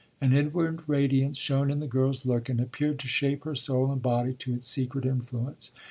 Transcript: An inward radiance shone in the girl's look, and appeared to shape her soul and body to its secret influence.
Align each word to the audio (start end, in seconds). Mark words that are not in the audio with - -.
An 0.19 0.33
inward 0.33 0.81
radiance 0.87 1.37
shone 1.37 1.69
in 1.69 1.77
the 1.77 1.85
girl's 1.85 2.25
look, 2.25 2.49
and 2.49 2.59
appeared 2.59 2.97
to 3.01 3.07
shape 3.07 3.43
her 3.43 3.53
soul 3.53 3.91
and 3.91 4.01
body 4.01 4.33
to 4.33 4.51
its 4.51 4.65
secret 4.65 5.05
influence. 5.05 5.71